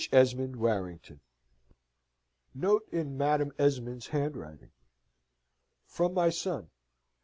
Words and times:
ESMOND 0.11 0.55
WARRINGTON." 0.55 1.19
Note 2.55 2.89
in 2.91 3.15
Madam 3.19 3.51
Esmond's 3.59 4.07
Handwriting, 4.07 4.71
"From 5.85 6.15
my 6.15 6.31
son. 6.31 6.71